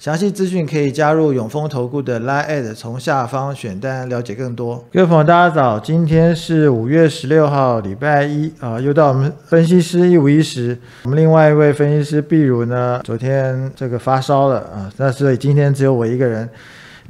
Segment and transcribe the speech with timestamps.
[0.00, 4.82] 详细资讯可以加入永丰投顾的 Line，从下方选单了解更多。
[4.90, 10.78] 各位朋友，大家早，今天是五月十六号，礼拜一啊，又到我们分析师一五一十。
[11.02, 16.48] 我们另外一位分析师碧如呢，昨天这个发烧了啊，那所以今天只有我一个人。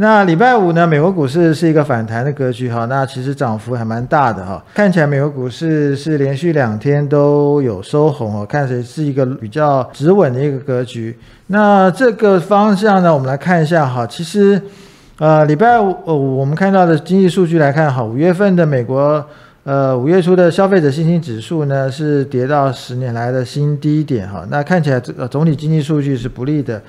[0.01, 11.15] 那礼拜五呢，美国股市是一个反弹的格局哈，那其实涨幅还蛮大的哈，看起来美国股市是连续两天都有收红哦，看起来是一个比较止稳的一个格局。
[11.49, 14.59] 那这个方向呢，我们来看一下哈，其实
[15.19, 19.23] 呃礼拜五呃我们看到的经济数据来看哈，五月份的美国
[19.65, 26.81] 呃五月初的消费者信心指数呢是跌到十年来的新低点哈，那看起来这个总体经济数据是不利的。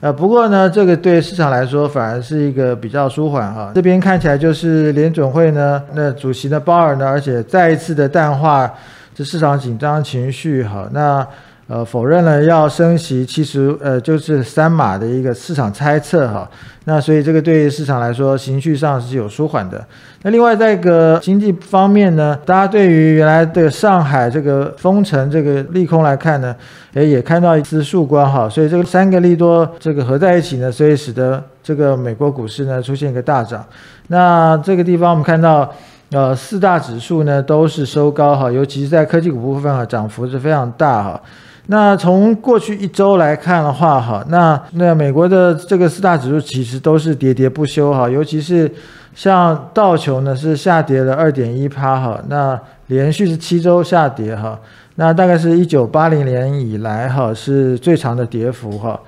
[0.00, 3.70] 呃，不过呢，这个对市场来说反而是一个比较舒缓哈。
[3.74, 8.72] 这边看起来就是联准会呢，那主席的鲍尔呢，而且再一次的淡化
[9.14, 10.88] 这市场紧张情绪哈。
[10.92, 11.26] 那。
[11.72, 16.50] 呃，否认了要升息，其实呃就是三码的一个市场猜测哈。
[16.84, 19.86] 那所以这个对于市场来说，情绪上是有舒缓的。
[20.22, 26.52] 那另外在一个经济方面呢，大家对于原来的上海这个封城这个利空来看呢，
[26.94, 28.48] 诶也看到一丝曙光哈。
[28.48, 33.64] 所以这个三个利多这个合在一起呢，所以使得这个美国股市呢出现一个大涨。
[34.08, 35.72] 那这个地方我们看到，
[36.10, 41.20] 呃四大指数呢都是收高哈，尤其是在科技股部分啊，涨幅是非常大哈。
[41.66, 48.70] 那从过去一周来看的话，哈，那那美国的这个四大指数其实都是喋喋不休，哈，尤其是
[49.14, 52.58] 像道琼呢是下跌了二点一趴，哈，那
[52.88, 54.58] 连续是七周下跌，哈，
[54.96, 58.98] 那大概是一九八零年以来，哈，是最长的跌幅，哈。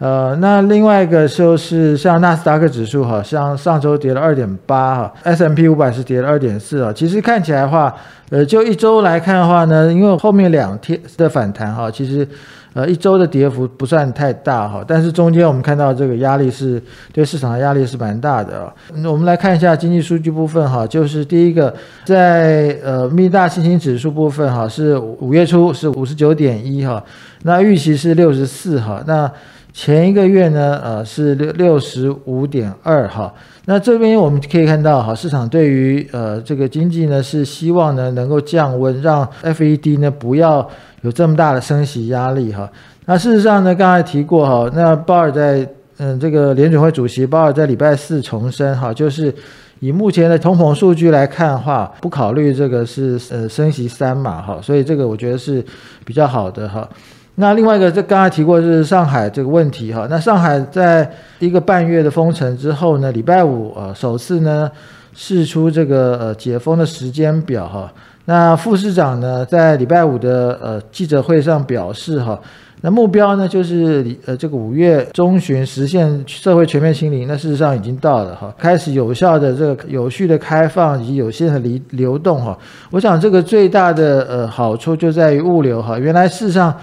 [0.00, 6.90] 呃，那另外一个就是像纳斯达克指数哈，像上周跌了二点八哈，S M P 五百是跌了二点四啊。
[6.90, 7.94] 其实看起来的话，
[8.30, 12.26] 呃，就一周来看的话呢，因为后面两天的反弹哈，其实
[12.72, 18.72] 呃一周的跌幅不算太大哈，但是中间我们看到这个压力是对市场的压力是蛮大的啊。
[19.04, 21.74] 我们来看一下经济数据部分哈，就是第一个
[22.06, 27.04] 在呃密大信心指数部分哈，是五月初是五十九点一哈，
[27.42, 29.30] 那预期是六十四哈，那。
[29.72, 33.32] 前一个月呢，呃，是六六十五点二哈。
[33.66, 40.68] 那这边我们可以看到，哈，市场对于呃这个经济呢是希望呢能够降温，让 FED 呢不要
[41.02, 42.68] 有这么大的升息压力哈。
[43.04, 45.66] 那事实上呢，刚才提过哈，那鲍尔在
[45.98, 49.32] 嗯这个联准会主席鲍尔在礼拜四重申哈，就是
[49.78, 55.64] 以目前的通膨数据来看的话，不考虑这个是呃升息三码哈，所以这个我觉得是
[56.04, 56.88] 比较好的哈。
[57.36, 60.06] 那另外一个，这刚才提过是上海这个问题哈。
[60.10, 64.70] 那上海在一个半月的封城之后呢，礼拜五呃首次呢
[65.14, 67.90] 试出这个呃解封的时间表哈。
[68.26, 72.38] 那副市长呢在礼拜五的呃记者会上表示哈，
[72.82, 82.58] 那目标呢就是呃这个五月中旬实现社会全面清零，那事实上已经到了哈，开始有效的这个有序的开放以及有限的流流动哈。
[82.90, 86.76] 我想这个最大的呃好处就在于物流哈，原来事实上。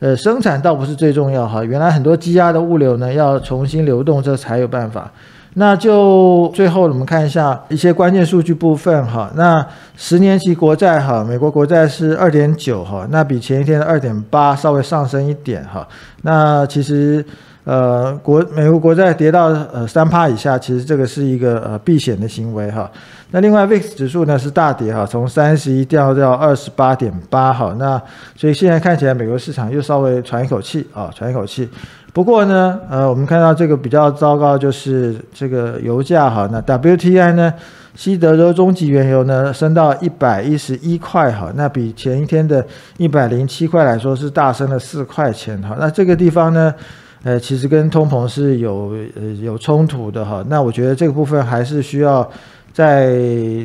[0.00, 5.08] 呃，生产倒不是最重要哈，原来很多积压的物流呢要重新流动，这才有办法。
[5.54, 9.30] 那就最后我们看一下一些关键数据部分哈。
[9.36, 9.64] 那
[9.96, 15.86] 十年期国债哈，美国国债是二点九哈，那比前一天的二点八稍微上升一点哈。
[16.22, 17.24] 那其实。
[17.64, 22.90] 呃，国美国国债跌到呃三趴以下，其实这个是一个呃避险的行为哈。
[23.32, 27.74] 那另外 VIX 指数呢是大跌哈，从三十一掉到二十八点八哈。
[27.78, 28.00] 那
[28.34, 31.68] 所以现在看起来美国市场又稍微喘一口气啊，喘一口气。
[32.12, 37.54] 不过呢，呃，我们看到这个比较糟糕就是这个油价哈，那 WTI 呢，
[37.94, 42.66] 西德州中级原油呢升到一百一十一块哈，那比前一天的
[42.96, 45.76] 一百零七块来说是大升了四块钱哈。
[45.78, 46.74] 那这个地方呢？
[47.22, 52.26] 呃，其实跟通膨是有呃有冲突的哈，那我觉得这个部分还是需要
[52.72, 53.16] 在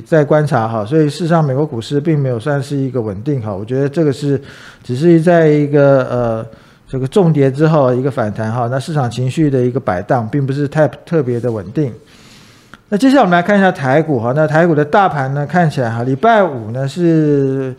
[0.06, 0.86] 在观察哈。
[0.86, 4.42] 所以事实上，美国股市并没有算是一个稳定哈，我觉得这个是
[4.84, 6.46] 只是在一个呃
[6.88, 11.92] 这个重跌之后一个反弹哈，那市场情绪的一个摆荡，并不是太特别的稳定。
[12.90, 17.75] 那接下来我们来看一下台股哈，那台股的大盘呢，看起来哈，礼拜五呢是。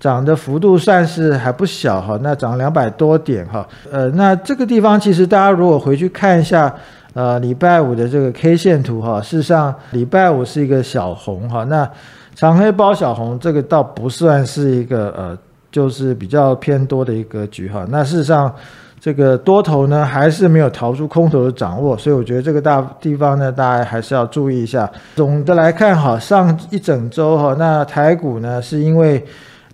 [0.00, 6.72] 涨的幅度算是还不小哈，那涨两百多点哈，呃，那这个地方其实大家如果回去看一下，
[7.14, 11.90] 呃，礼拜五的这个 K 线图哈，事实上礼拜五是一个小红哈，那
[12.34, 15.38] 长黑包小红这个倒不算是一个呃
[15.72, 17.84] 就是比较偏多的一个格局哈。
[17.88, 18.54] 那事实上，
[19.00, 24.88] 这个多头呢还是没有逃出空头的掌握，所以我觉得这个大地方呢，大家还是要注意一下。
[25.16, 29.24] 总的来看哈，上一整周哈，那台股呢是因为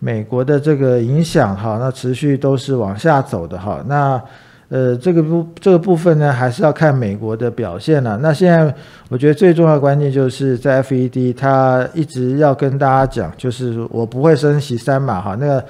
[0.00, 3.82] 美国的这个影响哈，那持续都是往下走的哈。
[3.86, 4.20] 那
[4.68, 8.18] 呃，这个部这个部分呢，还是要看美国的表现了。
[8.22, 8.74] 那现在
[9.08, 15.36] 我觉得最重要的关键就是在 FED，它一直要跟大家讲，就是我不会升息三码哈。
[15.38, 15.64] 那个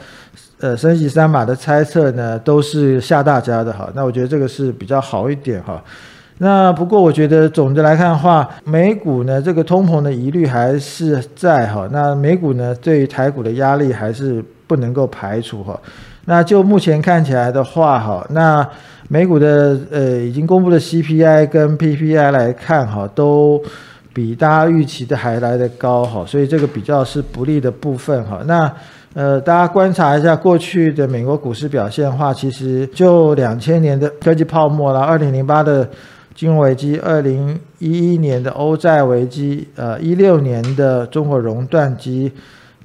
[0.60, 3.90] 呃，升息三码的猜测呢，都是吓大家的哈。
[3.94, 5.82] 那我觉得这个是比较好一点哈。
[6.38, 11.88] 那不过我觉得总的来看的话，美股呢这个通膨的疑虑还是在哈。
[11.92, 15.78] 那美股呢对于台股的压力还是不能够排除哈。
[16.26, 18.66] 那就目前看起来的话哈，那
[19.08, 23.62] 美股的呃已经公布的 CPI 跟 PPI 来看哈，都
[24.12, 28.40] 比大家预期的还来得高哈，所以这个比较是不利的部分哈。
[28.46, 28.72] 那
[29.12, 35.88] 呃大家观察一下过去的美国股市表现的话，其实就两千年的科技泡沫啦，二零零八的
[36.34, 42.32] 金融危机，二零一一年的欧债危机，呃一六年的中国熔断机，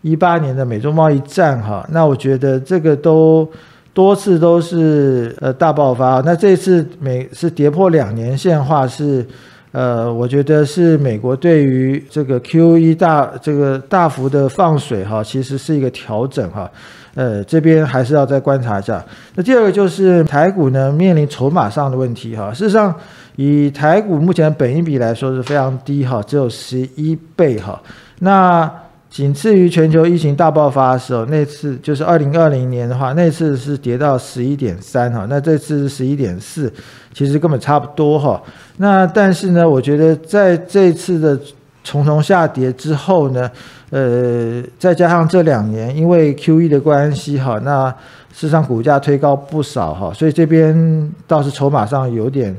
[0.01, 3.49] 一八年的美中贸易战哈，那我觉得这个都。
[3.91, 9.25] 多次都是呃大爆发，那这次美是跌破两年线话是，
[9.71, 16.69] 呃，我觉得是美国对于这个 Q E 大这个大幅的放水哈，其实是一个调整哈，
[17.15, 19.03] 呃，这边还是要再观察一下。
[19.35, 22.93] 那第二个就是台股呢面临筹码上的问题哈，事实上
[23.35, 27.81] 以台股目前本益比来说是非常低哈，只有十一倍哈，
[28.19, 28.71] 那。
[29.09, 36.71] 仅次于全球疫情大爆发的时候，那次就是二零二零年的话，那次是跌到十一点三哈，那这次是十一点四，
[37.11, 38.39] 其实根本差不多哈。
[38.77, 41.37] 那但是呢，我觉得在这次的
[41.83, 43.49] 重重下跌之后呢，
[43.89, 47.93] 呃，再加上这两年因为 Q E 的关系哈，那
[48.31, 52.55] 市场股价推高不少哈，所以这边倒是筹码上有点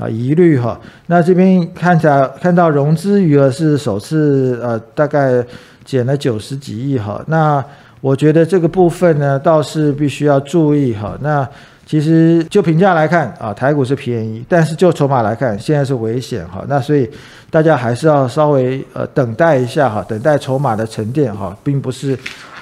[0.00, 0.80] 啊疑虑哈。
[1.06, 5.44] 那这边看起来看到融资余额是首次呃大概。
[5.84, 7.64] 减了九十几亿哈，那
[8.00, 11.16] 我觉得这个部分呢，倒是必须要注意哈。
[11.20, 11.48] 那
[11.84, 16.64] 其实就评价来看啊，台股是便宜，但是就筹码来看，现在是危险哈。
[16.68, 17.08] 那所以
[17.50, 22.18] 大家还是要稍微呃等待一下哈，等待筹码的沉淀哈，并不是，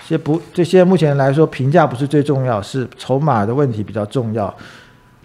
[0.08, 4.52] 这不这些目前来说评价不是最重要，是筹码的问题比较重要。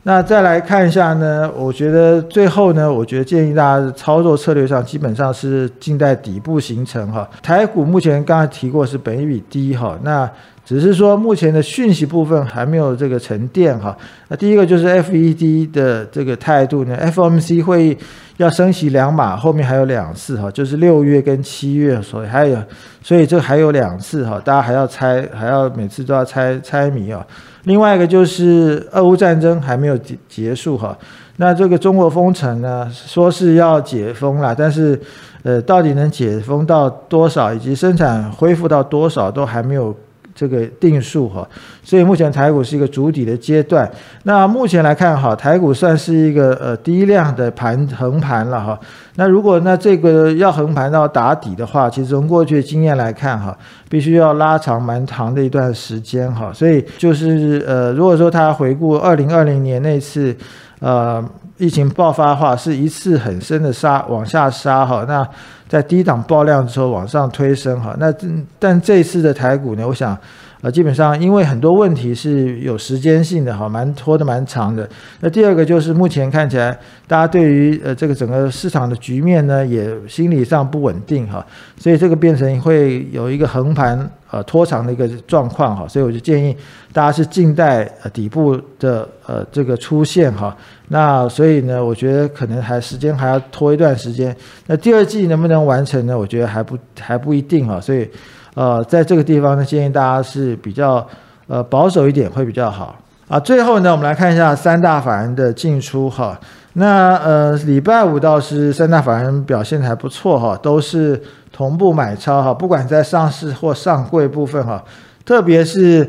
[0.07, 1.51] 那再来看一下呢？
[1.57, 7.27] 我觉得最后呢，我觉得建议大家操作策略上基本上是静待底部形成哈。
[7.41, 10.29] 台股目前刚才提过是本益比低哈，那
[10.65, 13.95] 只是说目前的讯息部分还没有这个沉淀哈。
[14.27, 17.97] 那第一个就是 FED 的这个态度呢，FOMC 会议
[18.37, 22.57] 要升息两码，后面还有两次哈，就是六月跟七月，所以还有，
[23.03, 27.25] 所以这还有两次哈，大家还要猜，还要每次都要猜猜谜啊。
[27.65, 30.97] 另外一个就是俄乌战争还没有结结束哈，
[31.37, 34.99] 那这个中国封城呢，说是要解封了，但是，
[35.43, 39.95] 呃，到底能解封到多少，以及生产恢复到多少，都还没有。
[40.35, 41.47] 这个定数哈，
[41.81, 43.89] 所以目前台股是一个主底的阶段。
[44.23, 48.77] 那目前来看哈，台股算是一个呃低量的盘横盘了哈。
[49.15, 53.57] 那如果那这个要横盘到打底的话，其实从过去的经验来看哈，
[53.89, 56.51] 必须要拉长蛮长的一段时间哈。
[56.53, 60.35] 所以就是呃，如果说他回顾二零二零年那次
[60.79, 61.23] 呃
[61.57, 65.25] 疫情爆发的话，是一次很深的杀往下杀哈，那。
[65.67, 68.13] 在低档爆量之后往上推升哈，那
[68.59, 70.17] 但这次的台股呢，我想，
[70.61, 74.89] 呃，基本上因为很多问题是有时间性的哈，蛮拖得蛮长的。
[75.19, 81.45] 那第二个就是目前看起来，大家对于呃这个整个市场的局面呢，也心理上不稳定哈，
[81.77, 84.09] 所以这个变成会有一个横盘。
[84.31, 86.53] 呃，拖长的一个状况哈，所以我就建议
[86.91, 90.53] 大家是静待底部的呃这个出现哈。
[90.89, 94.35] 那所以呢，我觉得可能还时间还要拖一段时间。
[94.65, 96.17] 那第二季能不能完成呢？
[96.17, 97.79] 我觉得还不还不一定哈。
[97.79, 98.09] 所以
[98.55, 101.07] 呃，在这个地方呢，建议大家是比较
[101.45, 102.95] 呃保守一点会比较好
[103.27, 103.39] 啊。
[103.39, 106.39] 最后呢，我们来看一下三大法人的进出哈。
[106.73, 111.21] 那呃，礼拜五倒是三大法人表现还不错哈，都是。
[111.57, 114.83] 同步买超哈，不管在上市或上柜部分哈，
[115.23, 116.05] 特别是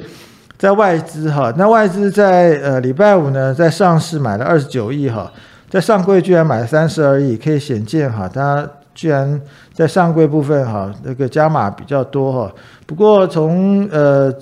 [0.58, 5.30] 在外资哈，那外资在呃礼拜五呢，在上市买了二十九亿哈，
[5.70, 9.40] 在上柜居然买了三十二亿，可以显见哈，它居然
[9.76, 12.52] 在上柜部分哈，那个加码比较多哈。
[12.86, 14.32] 不过从呃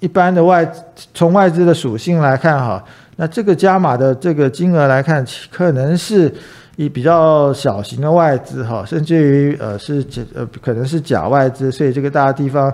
[0.00, 0.66] 一般的外
[1.12, 2.82] 从外资的属性来看哈，
[3.16, 6.32] 那这个加码的这个金额来看，可能是。
[6.76, 12.72] 以比较小型的外资哈，甚至于呃是假呃可能是假外资，所以这个大家地方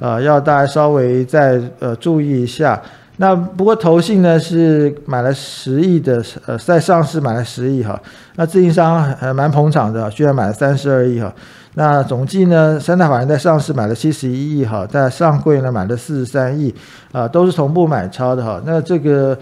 [0.00, 2.82] 呃，要大家稍微再呃注意一下。
[3.16, 8.00] 那不过投信呢是买了十亿的，呃，在上市买了十亿哈。
[8.34, 11.32] 那自营商还蛮捧场的，居然买了三十二亿哈。
[11.74, 16.74] 那总计呢，三大法人在上市买了七十一亿哈，在上柜呢买了四十三亿，
[17.12, 18.60] 啊，都是同步买超的哈。
[18.66, 19.38] 那这个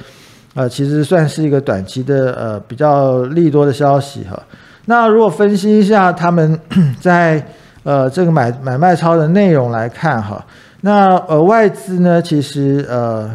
[0.55, 4.39] 呃，其实算是一个短期的呃比较利多的消息哈。
[4.85, 6.61] 那如果分析一下他们
[7.01, 7.43] 在
[7.85, 10.45] 呃这个买买卖超的内容来看哈，
[10.83, 13.31] 那呃外资呢其实呃。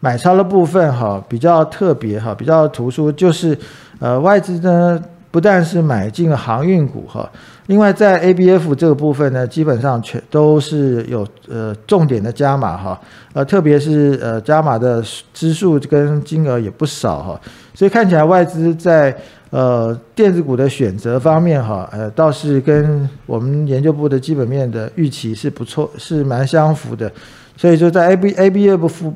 [0.00, 3.58] 买超的部分哈比较特别哈，比较突出，就是
[3.98, 7.28] 呃外资呢不但是买进了航运股哈，
[7.66, 13.00] 另外在 ABF 这个部分呢，基本上全都是有呃重点的加码哈，
[13.32, 15.02] 呃特别是呃加码的
[15.34, 17.40] 支数跟金额也不少哈，
[17.74, 19.14] 所以看起来外资在
[19.50, 27.10] 呃电子股的选择方面哈，呃倒是跟我们研究部的基本面的预期是不错，是蛮相符的，
[27.56, 29.12] 所以就在 AB ABF。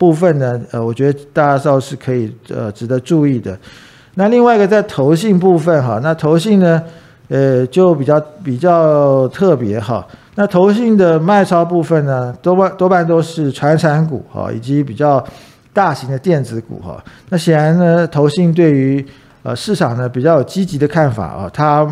[0.00, 3.54] 部分呢，呃，我觉得大家倒是可以呃值得注意的。
[4.14, 6.82] 那另外一个在投信部分哈，那投信呢，
[7.28, 10.06] 呃，就比较比较特别哈。
[10.36, 15.22] 那投信的卖超部分呢，多半多半都是传产股哈，以及比较
[15.74, 16.96] 大型的电子股哈。
[17.28, 19.06] 那显然呢，投信对于
[19.42, 21.86] 呃市场呢比较有积极的看法啊，它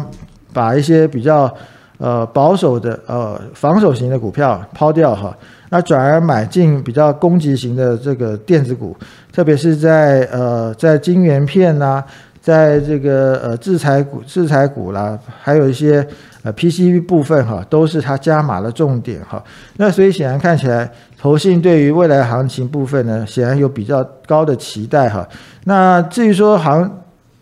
[0.54, 1.54] 把一些比较
[1.98, 5.36] 呃保守的呃防守型的股票抛掉哈。
[5.70, 8.96] 那转而买进比较攻击型的这个电子股，
[9.30, 12.02] 特别是在呃在晶圆片呐，
[12.40, 16.06] 在这个呃制裁股、制裁股啦，还有一些
[16.42, 19.44] 呃 PCB 部分哈，都是它加码的重点哈。
[19.76, 25.28] 那所以显然看起来，投信对于未来行情部分呢，显然有比较高的期待哈。
[25.64, 26.90] 那至于说行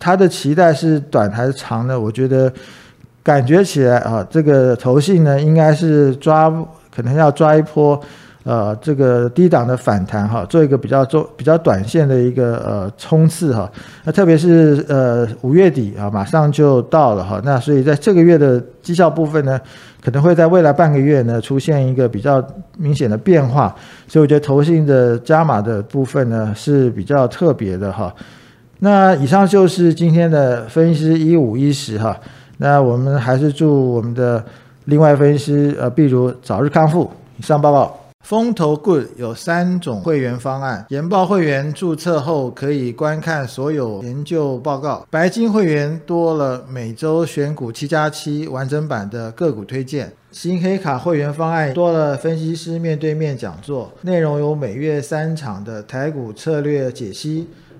[0.00, 1.98] 它的期待是短还是长呢？
[1.98, 2.52] 我觉得
[3.26, 6.52] 感觉起来啊，这个投信呢应该是抓。
[6.96, 8.00] 可能要抓一波，
[8.42, 13.70] 呃，这个低档的反弹哈，做一个比较做比较短线的一个呃冲刺哈。
[14.04, 17.38] 那特别是呃五月底啊，马上就到了哈。
[17.44, 19.60] 那所以在这个月的绩效部分呢，
[20.02, 22.42] 可能会在未来半个月呢出现一个比较
[22.78, 23.76] 明显的变化。
[24.08, 28.10] 所以我觉得投信的加码的部分呢是比较特别的哈。
[28.78, 32.18] 那以上就是今天的分析一五一十哈。
[32.58, 34.44] 那我们还是祝我们的。
[34.88, 37.10] 另外分析师呃，比如早日康复。
[37.38, 40.86] 以上报告，风投 Good 有三种会员方案。
[40.90, 45.04] 研报会员注册后可以观看所有研究报告。
[45.10, 50.12] 白金会员多了每周选股七加七完整版的个股推荐。
[50.30, 57.48] 新黑卡会员方案多了分析师面对面讲座，内容有每月三场的台股策略解析。